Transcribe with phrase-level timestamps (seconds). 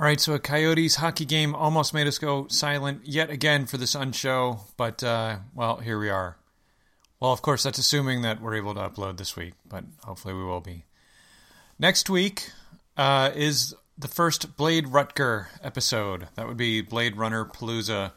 [0.00, 3.76] All right, so a Coyotes hockey game almost made us go silent yet again for
[3.76, 6.38] this unshow, but uh, well, here we are.
[7.20, 10.42] Well, of course, that's assuming that we're able to upload this week, but hopefully we
[10.42, 10.86] will be.
[11.78, 12.50] Next week
[12.96, 16.28] uh, is the first Blade Rutger episode.
[16.34, 18.12] That would be Blade Runner Palooza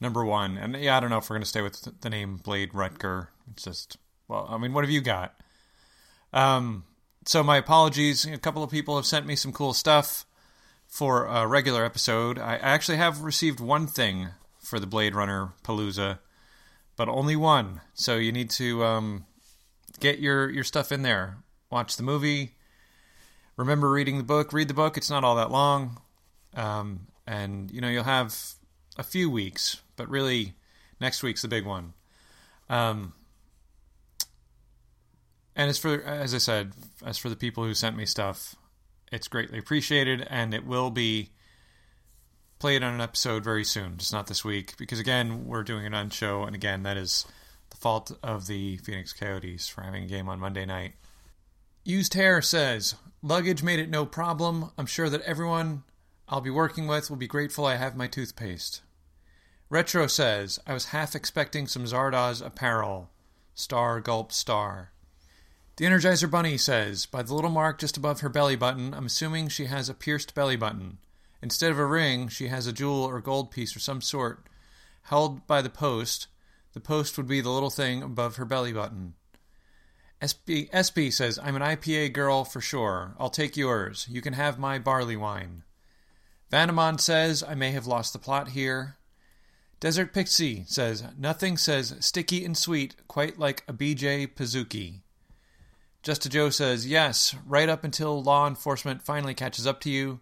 [0.00, 0.58] number one.
[0.58, 3.28] And yeah, I don't know if we're going to stay with the name Blade Rutger.
[3.52, 3.96] It's just,
[4.26, 5.40] well, I mean, what have you got?
[6.32, 6.82] Um,
[7.26, 8.26] so my apologies.
[8.26, 10.24] A couple of people have sent me some cool stuff
[10.88, 12.38] for a regular episode.
[12.38, 16.18] I actually have received one thing for the Blade Runner Palooza,
[16.96, 17.82] but only one.
[17.94, 19.26] So you need to um,
[20.00, 21.38] get your your stuff in there.
[21.70, 22.56] Watch the movie.
[23.56, 24.52] Remember reading the book.
[24.52, 24.96] Read the book.
[24.96, 26.00] It's not all that long,
[26.54, 28.34] um, and you know you'll have
[28.96, 30.54] a few weeks, but really
[31.00, 31.92] next week's the big one.
[32.68, 33.12] Um,
[35.54, 36.72] and as for as I said,
[37.04, 38.54] as for the people who sent me stuff,
[39.12, 41.30] it's greatly appreciated, and it will be
[42.58, 45.94] played on an episode very soon, just not this week, because again, we're doing an
[45.94, 47.24] unshow, and again, that is
[47.70, 50.94] the fault of the Phoenix Coyotes for having a game on Monday night.
[51.84, 54.70] Used Hair says, Luggage made it no problem.
[54.76, 55.84] I'm sure that everyone
[56.28, 58.82] I'll be working with will be grateful I have my toothpaste.
[59.70, 63.10] Retro says, I was half expecting some Zardoz apparel.
[63.54, 64.92] Star gulp star.
[65.78, 69.46] The Energizer Bunny says, by the little mark just above her belly button, I'm assuming
[69.46, 70.98] she has a pierced belly button.
[71.40, 74.48] Instead of a ring, she has a jewel or gold piece or some sort
[75.02, 76.26] held by the post.
[76.72, 79.14] The post would be the little thing above her belly button.
[80.20, 83.14] SB, SB says, I'm an IPA girl for sure.
[83.16, 84.08] I'll take yours.
[84.10, 85.62] You can have my barley wine.
[86.50, 88.96] Vanamon says, I may have lost the plot here.
[89.78, 95.02] Desert Pixie says, Nothing says sticky and sweet quite like a BJ Pazuki.
[96.02, 100.20] Just a Joe says, Yes, right up until law enforcement finally catches up to you.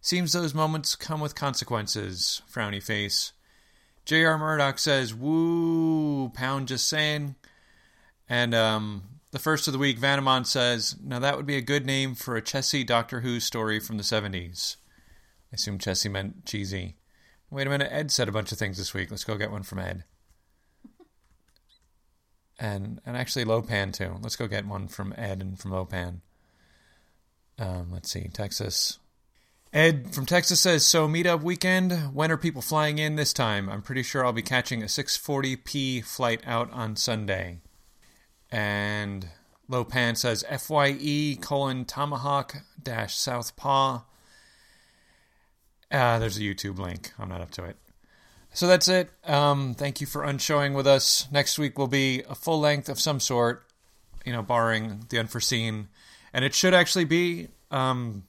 [0.00, 2.42] Seems those moments come with consequences.
[2.52, 3.32] Frowny face.
[4.04, 4.36] J.R.
[4.36, 7.36] Murdoch says, Woo, pound just saying.
[8.28, 11.86] And um, the first of the week, Vanamon says, Now that would be a good
[11.86, 14.76] name for a Chessy Doctor Who story from the 70s.
[15.52, 16.96] I assume Chessy meant cheesy.
[17.50, 19.10] Wait a minute, Ed said a bunch of things this week.
[19.10, 20.04] Let's go get one from Ed
[22.58, 24.16] and and actually Lopan too.
[24.22, 26.20] Let's go get one from Ed and from Lopan.
[27.58, 28.98] Um, let's see, Texas.
[29.72, 32.14] Ed from Texas says, "So meetup weekend.
[32.14, 33.68] When are people flying in this time?
[33.68, 37.58] I'm pretty sure I'll be catching a 6:40p flight out on Sunday."
[38.50, 39.28] And
[39.68, 44.02] Lopan says, "Fye colon tomahawk dash southpaw."
[45.90, 47.12] Uh, there's a YouTube link.
[47.18, 47.76] I'm not up to it.
[48.54, 49.10] So that's it.
[49.24, 51.26] Um, thank you for unshowing with us.
[51.32, 53.64] Next week will be a full length of some sort,
[54.24, 55.88] you know, barring the unforeseen.
[56.32, 58.22] And it should actually be um,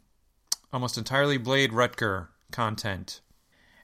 [0.73, 3.21] almost entirely Blade Rutger content.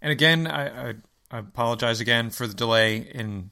[0.02, 0.94] And again, I, I,
[1.30, 3.52] I, apologize again for the delay in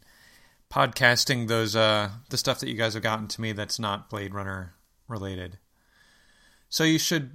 [0.71, 4.33] podcasting those uh, the stuff that you guys have gotten to me that's not Blade
[4.33, 4.73] Runner
[5.07, 5.59] related.
[6.69, 7.31] So you should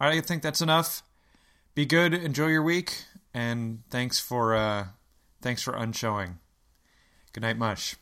[0.00, 1.02] All right, I think that's enough.
[1.76, 4.86] Be good, enjoy your week, and thanks for uh,
[5.42, 6.38] thanks for unshowing.
[7.32, 7.96] Good night, mush.